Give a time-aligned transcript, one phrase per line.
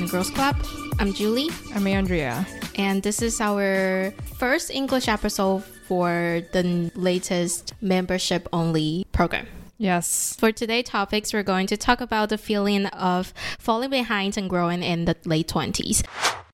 [0.00, 0.56] the Girls Club.
[0.98, 1.50] I'm Julie.
[1.74, 2.46] I'm Andrea.
[2.76, 9.46] And this is our first English episode for the latest membership only program.
[9.78, 10.36] Yes.
[10.38, 14.82] For today's topics, we're going to talk about the feeling of falling behind and growing
[14.82, 16.02] in the late 20s.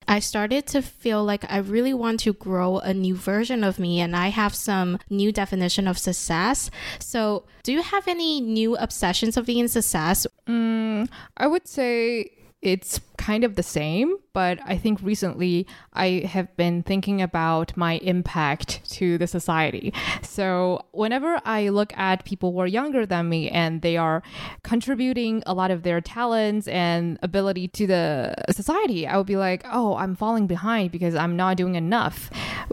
[0.07, 4.01] I started to feel like I really want to grow a new version of me
[4.01, 6.71] and I have some new definition of success.
[6.99, 10.27] So, do you have any new obsessions of being success?
[10.49, 12.33] Mm, I would say
[12.63, 17.95] it's kind of the same, but I think recently I have been thinking about my
[17.99, 19.93] impact to the society.
[20.23, 24.23] So whenever I look at people who are younger than me and they are
[24.63, 29.65] contributing a lot of their talents and ability to the society, I would be like,
[29.71, 32.31] oh, I'm falling behind because I'm not doing enough,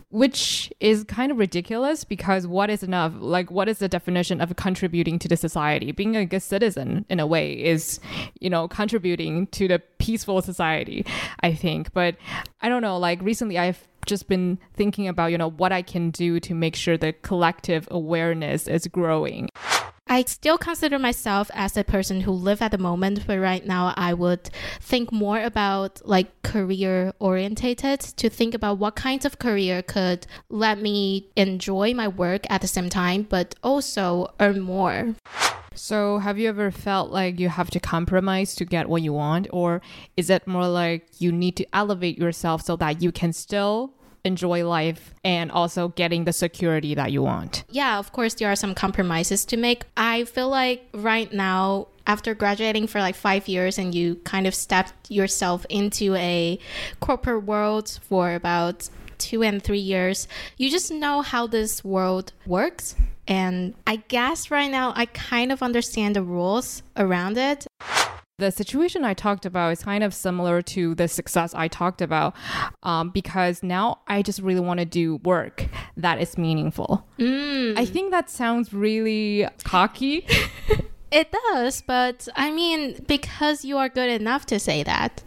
[0.09, 3.13] which is kind of ridiculous because what is enough?
[3.17, 5.91] Like, what is the definition of contributing to the society?
[5.91, 7.99] Being a good citizen, in a way, is,
[8.39, 11.05] you know, contributing to the peaceful society,
[11.41, 11.93] I think.
[11.93, 12.15] But
[12.61, 16.11] I don't know, like recently I've just been thinking about, you know, what I can
[16.11, 19.49] do to make sure the collective awareness is growing.
[20.09, 23.93] I still consider myself as a person who live at the moment, but right now
[23.97, 29.81] I would think more about like career orientated to think about what kinds of career
[29.81, 35.15] could let me enjoy my work at the same time, but also earn more.
[35.73, 39.47] So, have you ever felt like you have to compromise to get what you want?
[39.51, 39.81] Or
[40.15, 43.93] is it more like you need to elevate yourself so that you can still
[44.27, 47.63] enjoy life and also getting the security that you want?
[47.69, 49.85] Yeah, of course, there are some compromises to make.
[49.95, 54.53] I feel like right now, after graduating for like five years and you kind of
[54.53, 56.59] stepped yourself into a
[56.99, 62.95] corporate world for about two and three years, you just know how this world works
[63.27, 67.67] and I guess right now I kind of understand the rules around it.
[68.39, 72.35] The situation I talked about is kind of similar to the success I talked about
[72.83, 75.65] um, because now I just really want to do work
[75.97, 77.03] that is meaningful.
[77.17, 77.75] Mm.
[77.75, 80.27] I think that sounds really cocky.
[81.11, 85.23] it does, but I mean, because you are good enough to say that.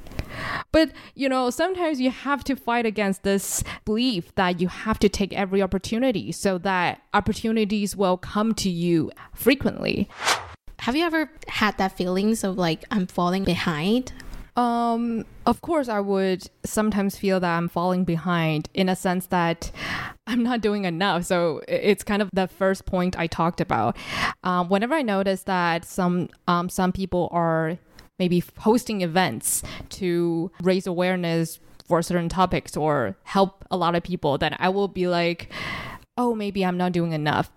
[0.70, 5.08] But, you know, sometimes you have to fight against this belief that you have to
[5.08, 10.08] take every opportunity so that opportunities will come to you frequently.
[10.80, 14.14] Have you ever had that feelings of like I'm falling behind?
[14.56, 19.70] Um, of course, I would sometimes feel that I'm falling behind in a sense that
[20.26, 21.26] I'm not doing enough.
[21.26, 23.94] So it's kind of the first point I talked about.
[24.42, 27.76] Um, whenever I notice that some um, some people are
[28.18, 34.38] maybe hosting events to raise awareness for certain topics or help a lot of people,
[34.38, 35.52] then I will be like,
[36.16, 37.50] oh, maybe I'm not doing enough.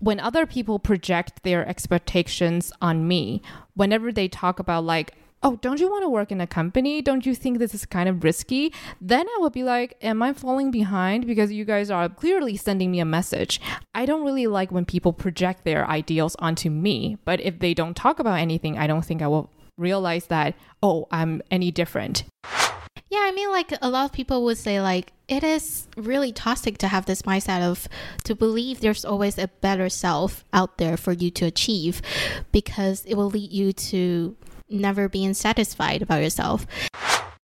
[0.00, 3.42] When other people project their expectations on me,
[3.74, 7.00] whenever they talk about, like, oh, don't you want to work in a company?
[7.02, 8.72] Don't you think this is kind of risky?
[9.00, 11.26] Then I would be like, am I falling behind?
[11.26, 13.60] Because you guys are clearly sending me a message.
[13.94, 17.96] I don't really like when people project their ideals onto me, but if they don't
[17.96, 22.24] talk about anything, I don't think I will realize that, oh, I'm any different.
[23.10, 26.78] Yeah, I mean, like a lot of people would say, like, it is really toxic
[26.78, 27.88] to have this mindset of
[28.24, 32.02] to believe there's always a better self out there for you to achieve
[32.52, 34.36] because it will lead you to
[34.70, 36.66] never being satisfied about yourself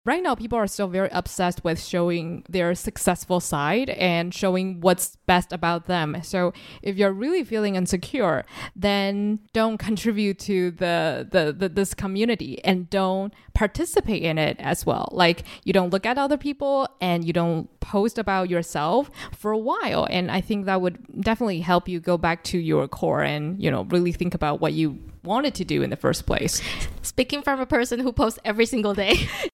[0.04, 5.16] right now people are still very obsessed with showing their successful side and showing what's
[5.26, 6.16] best about them.
[6.22, 6.52] So
[6.82, 12.90] if you're really feeling insecure then don't contribute to the, the, the this community and
[12.90, 15.08] don't participate in it as well.
[15.12, 19.58] Like you don't look at other people and you don't post about yourself for a
[19.58, 20.06] while.
[20.10, 23.70] And i think that would definitely help you go back to your core and you
[23.70, 26.60] know really think about what you wanted to do in the first place.
[27.02, 29.28] Speaking from a person who posts every single day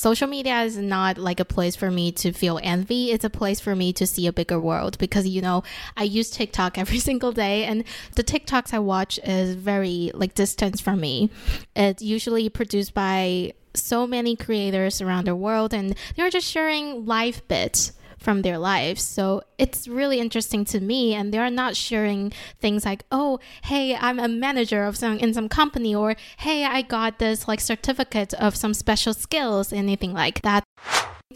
[0.00, 3.10] social media is not like a place for me to feel envy.
[3.12, 5.62] It's a place for me to see a bigger world because, you know,
[5.94, 7.84] I use TikTok every single day and
[8.16, 11.28] the TikToks I watch is very like distance from me.
[11.76, 17.46] It's usually produced by so many creators around the world and they're just sharing life
[17.46, 19.02] bits from their lives.
[19.02, 21.14] So it's really interesting to me.
[21.14, 25.48] And they're not sharing things like, oh, hey, I'm a manager of some in some
[25.48, 30.62] company, or hey, I got this like certificate of some special skills, anything like that.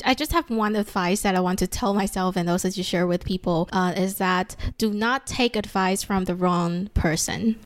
[0.05, 3.07] I just have one advice that I want to tell myself and also to share
[3.07, 7.61] with people uh, is that do not take advice from the wrong person.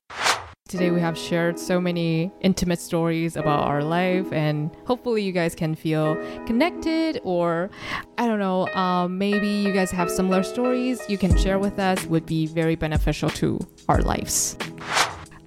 [0.69, 5.55] Today, we have shared so many intimate stories about our life, and hopefully, you guys
[5.55, 7.23] can feel connected.
[7.25, 7.71] Or,
[8.19, 12.05] I don't know, um, maybe you guys have similar stories you can share with us,
[12.05, 14.59] would be very beneficial to our lives.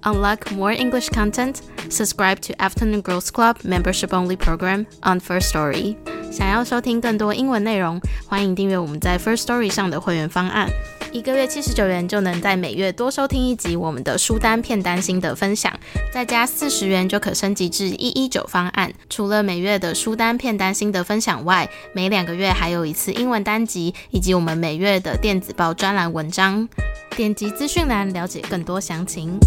[0.02, 5.96] Unlock more English content, subscribe to Afternoon Girls Club membership only program on Firstory.
[6.32, 10.68] 想要收听更多英文内容，欢迎订阅我们在 Firstory 上的会员方案。
[11.12, 15.70] 一个月七十九元就能在每月多收听一集我们的书单片单心得分享，
[16.10, 18.90] 再加四十元就可升级至一一九方案。
[19.10, 26.66] 除了每月的书单片单心得分享外，每两个月还有一次英文单集，以及我们每月的电子报专栏文章。
[27.14, 29.38] 点击资讯栏了解更多详情。